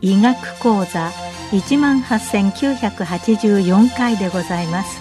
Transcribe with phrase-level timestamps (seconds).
[0.00, 1.10] 医学講座
[1.52, 5.00] 一万八千九百八十四回でございます。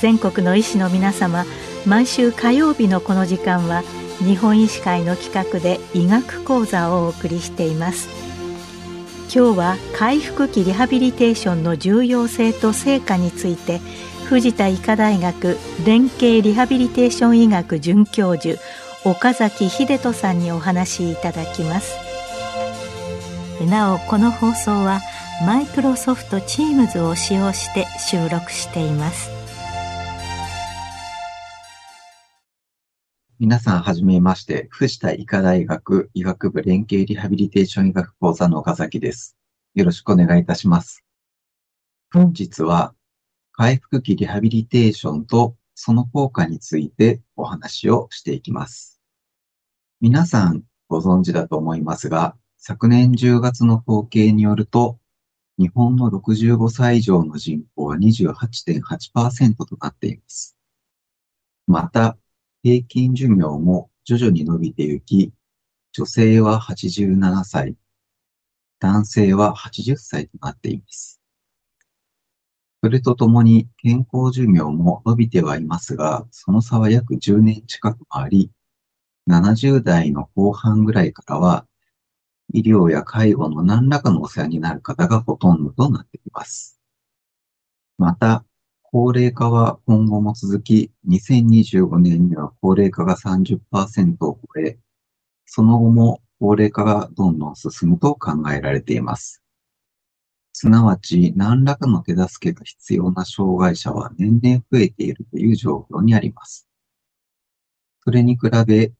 [0.00, 1.44] 全国の医師の皆様
[1.86, 3.82] 毎週火曜日のこの時間は
[4.24, 8.08] 日本医師会の企画で医学講座をお送りしています。
[9.34, 13.80] 今日は回復期リハビリテーションの重要性と成果について
[14.24, 18.58] 藤田医科大学連携リハビリテーション医学准教授
[19.04, 21.96] 岡崎秀人さんにお話しいただきます。
[23.68, 25.00] なおこの放送は
[25.44, 29.35] マイクロソフト Teams を使用して収録しています。
[33.38, 39.36] 皆さんはじめまして、藤田医科大学医学部連携リハビリテーション医学講座の岡崎です。
[39.74, 41.04] よろしくお願いいたします。
[42.14, 42.94] 本日は
[43.52, 49.02] 回復期リハビリテーションとその効果についてお話をしていきます。
[50.00, 54.98] 皆さんご存知だと思いますが、昨年10月の統計によると、
[55.58, 60.56] 日本の65歳以上の人口は28.8%となっています。
[61.66, 62.16] また、
[62.66, 65.32] 平均寿命も徐々に伸びていき、
[65.92, 67.76] 女性は87歳、
[68.80, 71.20] 男性は80歳となっています。
[72.82, 78.50] それとともに健康寿命も伸びてはいますが、その差は約10年近くもあり、
[79.28, 81.68] 70代の後半ぐらいからは、
[82.52, 86.80] 医療や介護の何らかのお世話になる方がほとんどとなっています。
[87.96, 88.44] また、
[88.98, 94.78] 高齢化は今後も続き、2025年には高齢化が30%を超え、
[95.44, 99.42] その後も高齢化がどんどん進むと考えられています。
[100.54, 106.66] すなわち、何らかの手助けが必要な障害者は年々増えているという状況にあります。
[108.02, 108.92] それに比べ、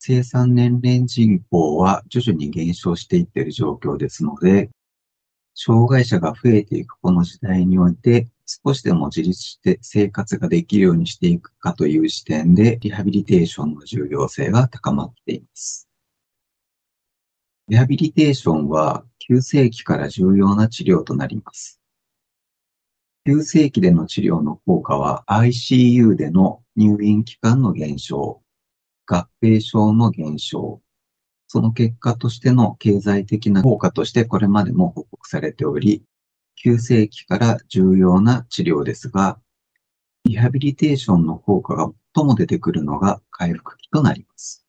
[0.00, 4.68] 生産年齢人口は徐々に減少していっている状況ですので、
[5.54, 15.86] 障害者が増えていくこの時代において、少しでも自立して生活ができるようにしていくかという視点で、リハビリテーションの重要性が高まっています。
[17.68, 21.78] リハビリテーションは急性期から重要な治療となります。
[23.26, 28.40] 急性期での治療の効果は ICU での入院期間の減少、
[29.04, 30.80] 合併症の減少、
[31.46, 36.02] その結果としての経済的な効果としてこれまでも報告されており、
[36.62, 39.40] 急性期から重要な治療ですが、
[40.24, 44.66] リハビリテーションの効果が最も出てくるのが回復期となります。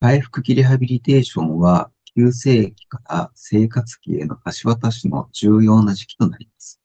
[0.00, 6.80] 回復期リハビリテーションは、急性期から生活期への橋渡しの重要な時期となります。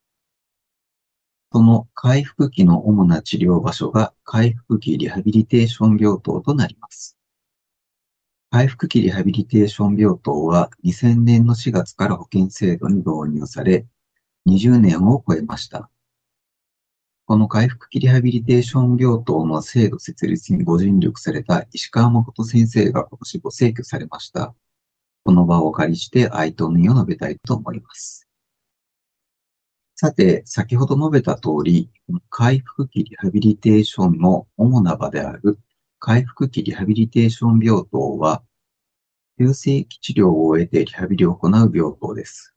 [1.53, 7.17] その回復期の主な治療場所が回復期リハビリテーション病棟となります。
[8.53, 13.87] 回復期リハビリテーション病棟は2000年の4月から保険制度に導入され、
[14.45, 15.89] 20年を超えました。
[17.25, 24.53] この回復期リハビリテーション病棟の制度設立にご尽力された石川誠先生が今年ご逝去されました。
[25.23, 28.27] この場をお借りして哀悼の意を述べたいと思います。
[29.95, 31.89] さて、先ほど述べた通り、
[32.29, 35.57] 回復期リハビリテーションの主な場である
[36.03, 38.41] 回復期リハビリテーション病棟は、
[39.37, 42.55] 急性期治療を終えてリハビリを行う病棟です。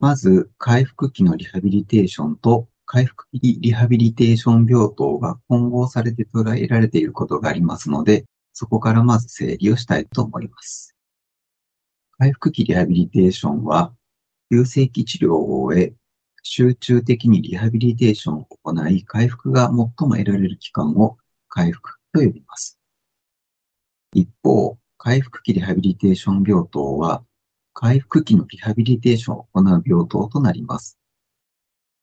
[0.00, 10.94] まず、回復期のリハビリテーションと回復期リハビリテーション病棟が混合されて捉えられていることがありますので、そこからまず整理をしたいと思います。
[12.18, 13.94] 回復期リハビリテーションは、
[14.50, 15.94] 急性期治療を終え、
[16.42, 21.16] 集中的にリハビリテーションを行い、回復が最も得られる期間を
[21.48, 22.78] 回復と呼びます。
[24.14, 27.22] 一方、回復期リハビリテーション病棟は、
[27.74, 30.98] 回復期のリハビリテーションを行う病棟となります。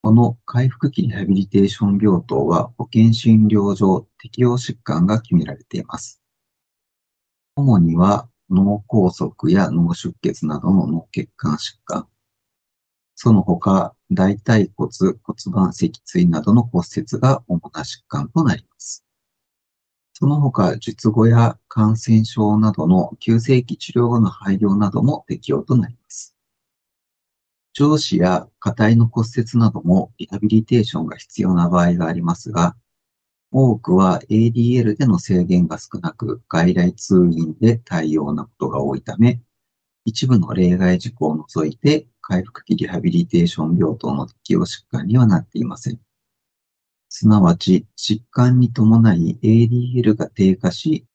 [0.03, 6.21] この回復期リハビリテーション病棟は保険診療上適用疾患が決められています。
[7.55, 12.07] 主には脳梗塞や脳出血などの脳血管疾患、
[13.15, 14.89] その他大腿骨、
[15.23, 19.03] 骨盤脊椎などの骨折が主な疾患となります。
[20.23, 26.33] その他、術後や感染症などの急性期治療後の廃業なども適用となります。
[27.73, 32.77] 上肢や下体の骨折などもリハビリテーションが必要な場合がありますが、
[33.51, 39.41] 多くは ADL での制限が少なく、外来通院で対応なことが多いため、
[40.05, 45.99] 一部の例外事項を除いて、回復期リハビリテーション病棟の適用疾患にはなっていません。
[47.15, 51.05] すなわち、疾患に伴い ADL が低下し、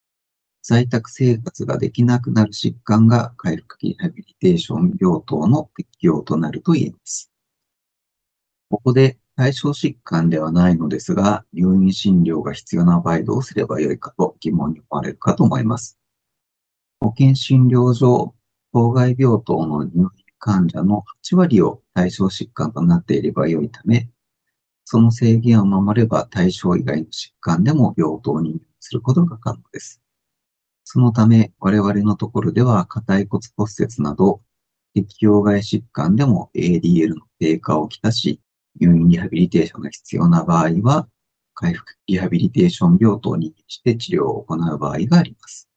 [0.62, 7.32] 在宅生活ができなくなる疾患が回復リハビリテーション病棟の適用となると言えます。
[8.70, 15.98] ここで対象疾患ではないのですが、入院診療が必要な場合どうすればよいかと疑問に思われるかと思います。
[17.00, 18.36] 保険診療所、
[18.72, 24.08] 当該病棟の入院患者の8割を対象疾患となっていればよいため、
[24.90, 30.00] その制限を守れば対象以外の疾患でも病棟にすることが可能です。
[30.82, 34.40] そのため、我々のところでは、硬い骨骨折など、
[34.94, 38.40] 適応外疾患でも ADL の低下をきたし、
[38.80, 41.06] 入院リハビリテーションが必要な場合は、
[41.52, 45.68] 回復リハビリテーション病棟にして治療を行う場合があります。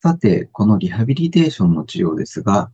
[0.00, 2.70] さて、このリハビリテーションの治療ですが、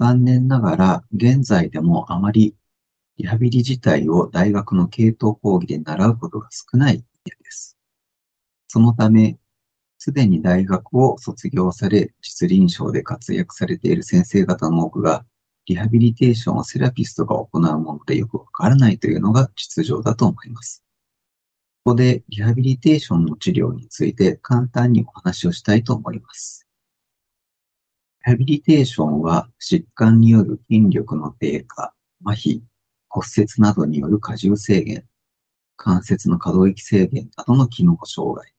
[0.00, 2.56] 残念ながら現在でもあまり
[3.22, 7.78] リハビリ自体を大学の系統講義で習うことが少ないです。
[8.66, 9.38] そのため、
[9.96, 15.24] すでに大学を卒業され、実臨床で活躍されている先生方の多くが、
[15.66, 20.82] リハビリテーションをセラピストが行うものでよくわからないというのが実情だと思います。
[21.84, 26.66] ここでリハビリテーションの治療について簡単にお話をしたいと思います。
[28.26, 32.62] リハビリテーションは疾患による筋力の低下、麻痺、
[33.14, 35.04] 骨折などによる荷重制限、
[35.76, 38.54] 関節の可動域制限などの機能障害、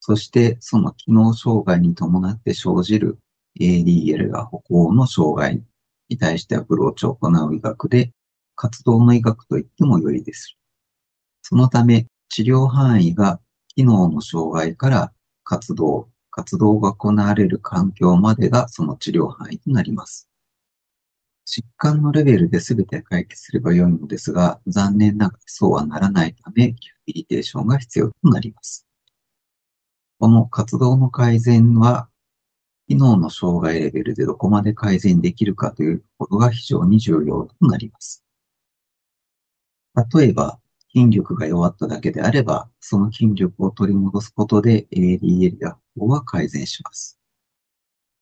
[0.00, 3.18] そしてその機能障害に伴って生じる
[3.60, 5.62] ADL が歩行の障害
[6.08, 8.12] に対してアプローチを行う医学で、
[8.56, 10.56] 活動の医学と言っても良いです。
[11.42, 15.12] そのため、治療範囲が機能の障害から
[15.44, 20.29] 活動、活動が行われる環境までがその治療範囲となります。
[21.52, 28.86] 疾患のレベルで全て解決すれば良いのですが、残念ながらそうはならないため、リハビリテーションが必要となります。
[30.20, 32.08] この活動の改善は、
[32.86, 38.24] 機能の障害レベルでどこまで改善できるかというころが非常に重要となります。
[40.14, 40.60] 例えば、
[40.92, 47.18] 筋力が弱っただけであれば、その筋力を取り戻すことで ADL や法は改善します。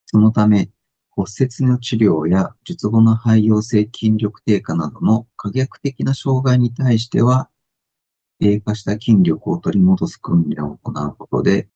[0.06, 0.70] そのため、
[1.18, 7.50] 骨折の治療や術後の肺陽性筋力低下などの可逆的な障害に対しては、
[8.38, 11.68] 低下した筋力を取り戻す訓練を行うことで、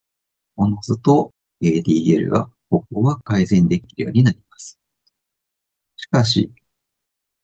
[0.55, 4.79] おのずと ADL が歩行は改善できるようになります。
[5.97, 6.53] しかし、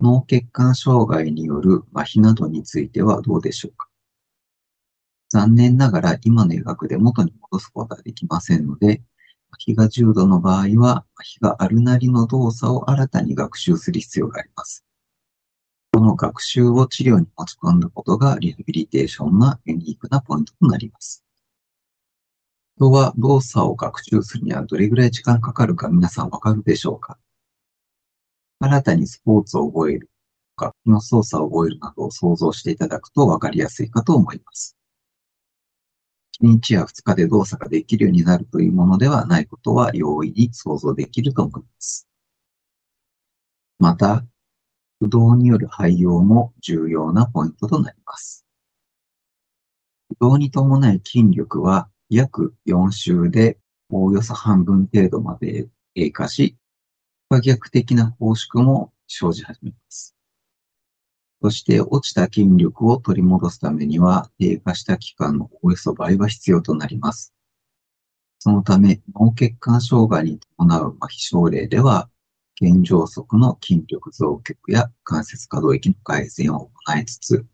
[0.01, 3.89] 脳血管障害による麻痺などについてはどうでしょうか？
[5.31, 9.03] 残念ながら今の医学で元に戻すことはできませんので、
[9.51, 14.85] 麻痺が重度の場合は、麻痺があるなりの動作を新たに学習する必要があります。
[15.93, 21.25] この学習を治療に持ち込んだことがリハビリテーションのユニークなポイントとなります。
[22.77, 27.19] 人は動作を学習するにはどれぐらい時間かかるか皆さんわかるでしょうか？
[28.61, 30.09] 新たにスポーツを覚える、
[30.57, 34.77] 楽器の操作を覚えるなどを想像していただくとわかりやすいかと思います。
[36.43, 42.09] 1日や2日で動作ができるようになるというものではないことは容易に想像できると思います。
[43.79, 44.25] また、
[45.01, 48.45] 不動による廃用も重要なポイントとなります。
[50.09, 53.59] 不動に伴い筋力は約4週で
[53.91, 56.57] おおよそ半分程度まで低下し、
[57.29, 60.18] 不可逆的な放縮も生じ始めます。
[61.41, 67.33] そして落ちた筋力を取り戻すためには、低下した期間のおよそ倍は必要となります。
[68.41, 72.09] そのため、脳血管障害に伴う麻痺症例では、
[72.61, 77.47] 現状則の筋力増強や関節可動域の改善を行いつつ、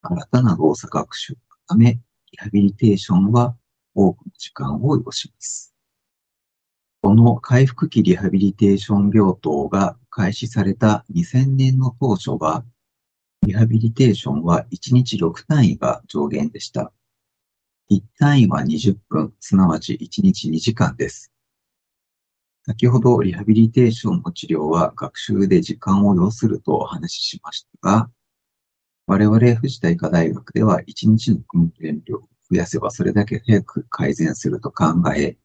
[0.00, 2.00] 新たな動作学習のため、
[2.32, 3.56] リハビリテーションは
[3.94, 5.74] 多くの時間を要します。
[7.02, 12.64] この回復期リハビリテーション病棟が開始された2000年の当初は、
[13.42, 16.92] リハビリテーションは1日6単位が上限でした。
[17.90, 21.32] 1単位は20分、すなわち1日2時間です。
[22.66, 28.10] 先ほどリハビリテーションの治療は学習で時間を要するとお話ししましたが、
[29.06, 35.38] 我々藤田医科大学では1日の訓練量を増やせばそれだけ早く改善すると考え、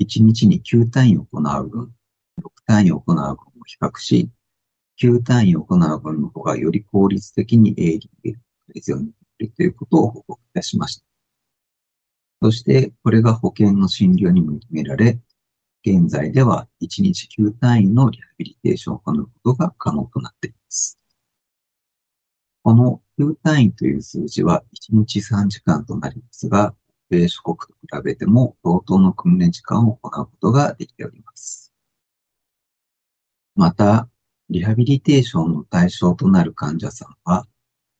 [0.00, 1.92] 1日に9単位を行う分、
[2.40, 4.30] 6単位を行う分を比較し、
[5.02, 8.36] 9単位を行う分の方がより効率的に ADL
[8.72, 9.00] 改善を
[9.38, 11.04] いるということを報告いたしました。
[12.42, 15.18] そして、これが保険の診療にも認められ、
[15.84, 20.98] 現在では1日9単位のリハビリテーションを行うことが可能となっています。
[22.62, 26.74] この9単位という数字は1日3時間となりますが、
[27.08, 31.72] 米諸国と比べても同等の訓練時間を行うことができております。
[33.54, 34.08] また、
[34.48, 37.46] リハビリテーションの対象となる患者さんは、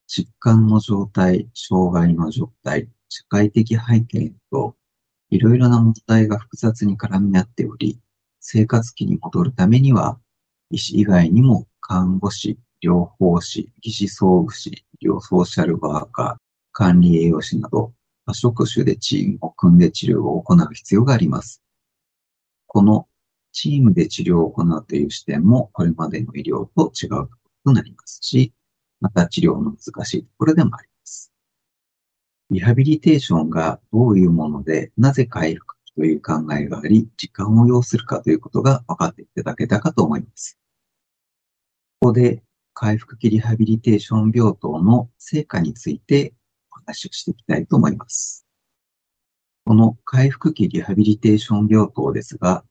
[0.08, 4.76] 疾患の状態、障害の状態、社会的背景と、
[5.30, 7.98] いろいろな問題が複雑に絡み合っており、
[8.40, 10.20] 生活期に戻るためには、
[10.70, 17.92] 医師以外にも看護師、療法士、技師装具士、医療ソーシャルワーカー、管理栄養士など、
[18.24, 21.62] 多職種でチームを組んで治療を行う必要があります。
[22.66, 23.08] この
[23.56, 27.28] チームで治療を行うという視点もこれまでの医療と違うとこ
[27.64, 28.52] ろとなりますし、
[29.00, 31.32] また治療の難しいところでもあります。
[32.50, 40.58] リハビリテーションがどういうもので、なぜ回復期という考えがあり、時間を要するかということが分かっていただけたかと思います。
[42.00, 42.42] ここで
[42.74, 46.34] 回復期リハビリテーション病棟の成果について
[46.70, 48.46] お話をしていきたいと思います。
[49.64, 52.62] この回復期リハビリテーション病棟ですが、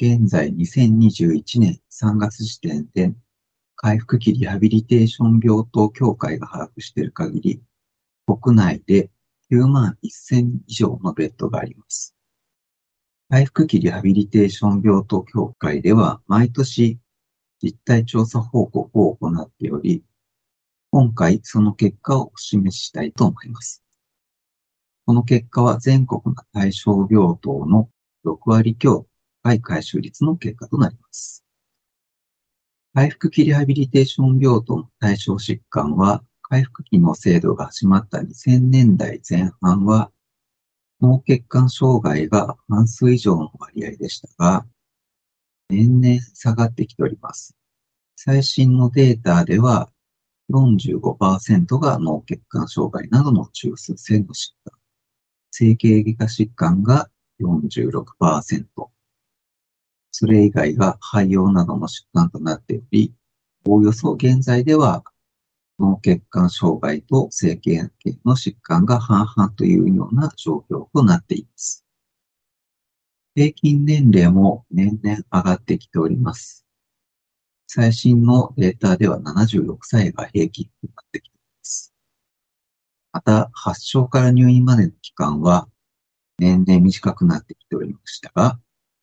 [0.00, 3.12] 現在2021年3月時点で
[3.76, 7.62] 回復期リハビリテーション病棟協会が把握している限り、
[8.26, 9.10] 国内で
[9.50, 12.16] 9万1000以上のベッドがあります。
[13.28, 16.98] 回復期リハビリテーション病棟協会では毎年
[17.62, 20.02] 実態調査報告を行っており、
[20.90, 23.84] 今回その結果をお示ししたいと思います。
[25.04, 27.90] この結果は全国の対象病棟の
[28.24, 29.06] 6割強
[29.42, 31.44] 高い回収率の結果となります。
[32.94, 40.12] 回復期リハビリテーション病棟の対象疾患は、回復期の制度が始まった2000年代前半は、
[41.00, 44.66] 脳血管障害が半数以上の割合でしたが、
[45.68, 47.56] 年々下がってきております。
[48.14, 49.90] 最新のデータでは、
[50.50, 54.78] 45%が脳血管障害などの中枢性の疾患、
[55.50, 58.91] 整形外科疾患が46%、
[60.12, 63.14] それ以外が肺葉などの疾患となっており、
[63.66, 65.02] おおよそ現在では
[65.78, 71.84] 脳血管障害と整形系の疾患が半々というような状況となっています。
[73.34, 76.66] 平均年齢も年々上がってきております。
[77.66, 81.94] 最新のデータでは76歳が平均となってきています。
[83.12, 85.68] また、発症から入院までの期間は
[86.38, 88.60] 年々短くなってきておりましたが、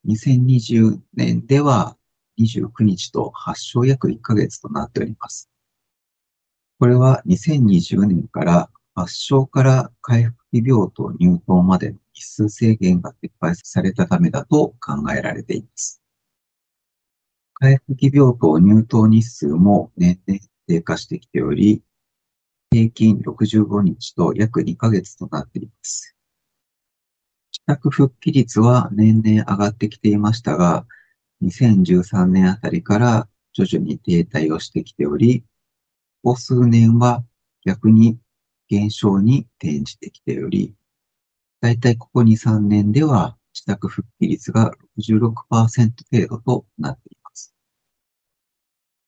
[0.09, 1.95] 2020年では
[2.39, 5.49] 29日と発症約1ヶ月となっております。
[6.79, 16.01] これは2020年から発症から回復期病棟入棟までの日数制限が撤廃されたためだと考えられています。
[17.53, 21.83] 回復期病棟入棟日数も年々低下してきており、
[22.71, 26.15] 平均65日と約2ヶ月となっています。
[27.69, 30.87] 自宅復帰率は年々上がってきていましたが、
[31.43, 35.41] 2013年あたりから徐々に停滞をしてきており、
[36.23, 37.23] ここ数年は
[37.63, 38.17] 逆に
[38.69, 40.73] 減少に転じてきており、
[41.61, 45.27] だいたいここ2、3年では自宅復帰率が66%
[46.11, 47.53] 程度となっています。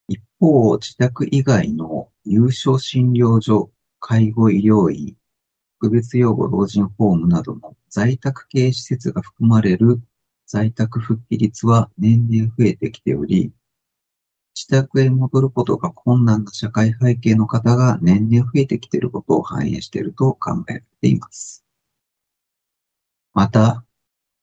[0.08, 5.18] 一方、自宅以外の有償診療所、介護医療院、
[5.82, 10.00] 特別養護老人ホームなどの在宅系施設が含まれる
[10.46, 13.52] 在宅復帰率は年々増えてきており、
[14.54, 21.66] 自宅へ戻ることが困難な社会背景の方が年々増えてきていることを反映していると考えています。
[23.34, 23.84] また、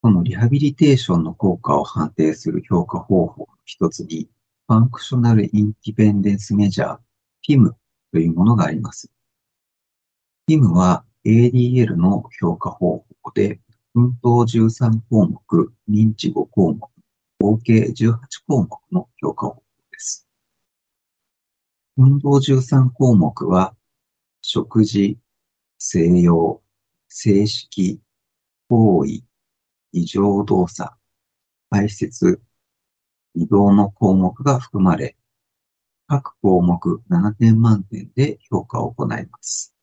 [0.03, 4.29] このリハビリテーションの効果を判定する評価方法の一つに、
[4.67, 6.99] ファンクショナルインディペンデンスメジャー
[7.49, 7.75] PIM
[8.11, 9.09] というものがあります。
[10.49, 13.61] PIM は ADL の評価方法で、
[13.95, 16.81] 運動13項目、認知5項目、
[17.39, 18.17] 合計18
[18.47, 20.27] 項目の評価方法です。
[21.99, 23.77] 運動13項目は、
[24.41, 25.19] 食事、
[25.77, 26.63] 静養、
[27.09, 28.01] 静式、
[28.71, 29.23] 行為、
[29.93, 30.91] 異常動作、
[31.69, 32.41] 排泄、
[33.35, 35.15] 移動の項目が含まれ、
[36.07, 39.78] 各項目7点満点で評価を行います。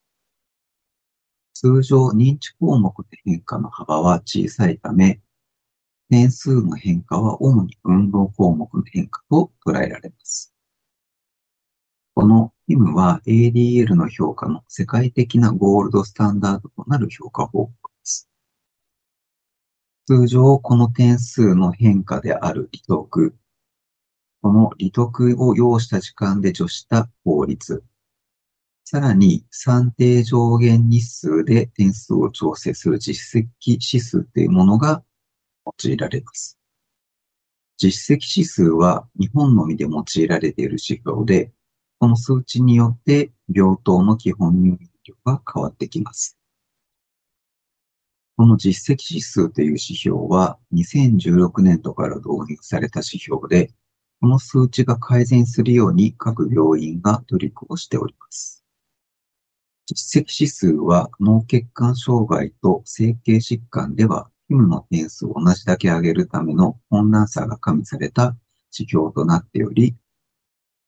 [1.56, 5.22] 通常認知項目で変化の幅は小さいため、
[6.10, 10.54] 点数の変化は主に運動項目の変化と捉えられます。
[12.14, 18.30] この IM は ADL の評価の世界的なゴールドスタンダードとなる評価方法です。
[20.08, 23.34] 通常、この点数の変化である利得、
[24.42, 27.82] この利得を要した時間で除した法律、
[28.88, 35.04] さらに、算定上限日数で点数を調整する実績指数というものが
[35.66, 36.60] 用いられます。
[37.78, 41.52] 実績指数は日本のみで用いられている指標で、
[41.98, 46.38] この数値によって病棟の基本入院量が変わってきます。
[48.38, 53.74] この実績指数という指標は2016年度から導入された指標で、
[54.22, 58.65] この数値が改善するように各病院が取り組をしております。
[59.88, 68.36] 実績指数は脳血管障害と整形疾患では、ヒムの点数を同じだけ上げるための困難さが加味された
[68.78, 69.96] 指標となっており、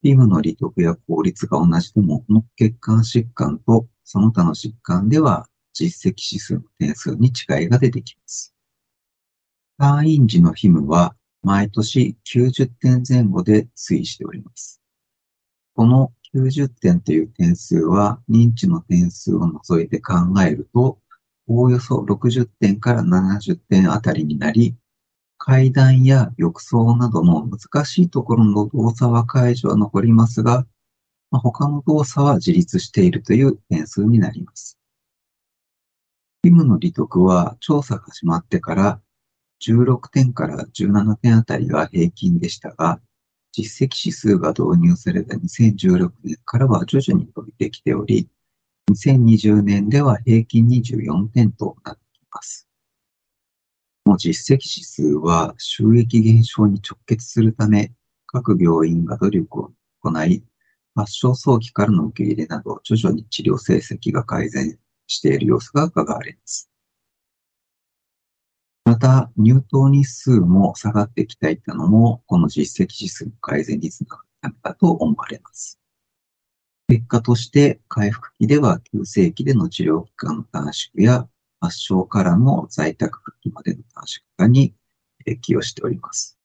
[0.01, 8.53] ヒムの利得や効率が同じでも、脳血管疾患とその他の疾患では実績指数の点数に違いが出てきます。
[9.79, 14.81] 退院時のヒムは毎年90点前後で推移しております。
[15.75, 20.13] この90点という点数は認知の点数を除いて考
[20.45, 20.99] えると、
[21.47, 24.75] おおよそ60点から70点あたりになり、
[25.39, 30.67] 階段や浴槽などの難しいところの動作は解除は残りますが、
[31.31, 34.77] まあ、他の動作は自立しているという点数になります。
[36.43, 39.01] 義務の利得は調査が始まってから
[39.65, 43.01] 16点から17点あたりが平均でしたが、
[43.57, 48.29] 実績指数が導入された2016年からは徐々に伸びてきており、
[48.91, 52.69] 2020年では平均24点となっています。
[54.05, 57.91] この実績指数は収益減少に直結するため、
[58.27, 59.71] 各病院が努力を
[60.03, 60.43] 行い、
[60.93, 66.69] 発症早期からの受け入れなど徐々に治療成績が改善している様子が伺われます。
[68.87, 75.77] また、入党日数も下がってきていたのも、この実績指数の改善につながったのだと思われます。
[76.87, 81.27] 結果として、回復期では急性期での治療期間の短縮や、
[81.59, 84.73] 発症からの在宅復帰までの短縮化に
[85.41, 86.39] 寄与しております。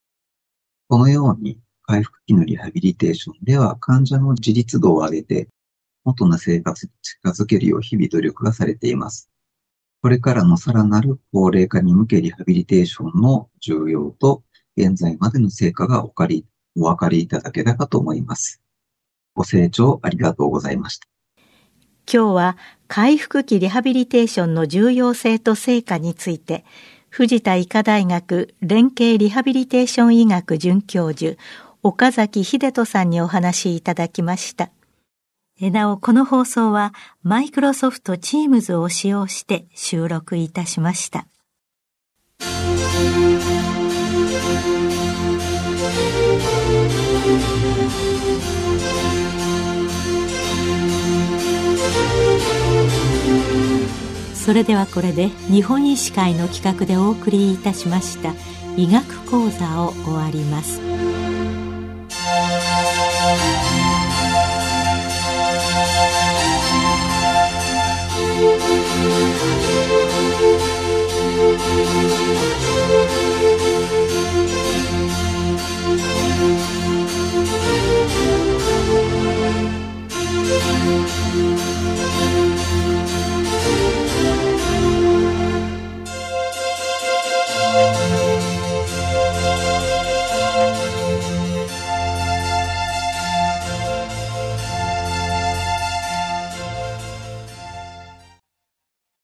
[0.89, 5.49] このように、回復期のリハビリテーションでは患者の自立度を上げて、
[6.03, 9.32] 元の生活に近づけるよう日々努力がされています。
[10.03, 14.43] これからのさらなる高齢化に向けリハビリテーションの重要と
[14.77, 16.45] 現在までの成果がおかり、
[16.77, 18.61] お分かりいただけたかと思います。
[19.33, 21.07] ご清聴ありがとうございました。
[22.13, 22.57] 今日は
[22.89, 26.65] 回復期リハビリテーションの重要性と成果について、
[27.09, 31.37] 藤田医科大学連携リハビリテーション医学准教授、
[31.85, 34.71] 岡崎秀人さんにお話しいただきました。
[35.71, 41.27] なお、この放送はマイクロソフト Teams を使用して収録いたしました。
[54.35, 58.35] それではこれで日本医師会の企画でお送りいたしました
[58.77, 60.81] 医学講座を終わります。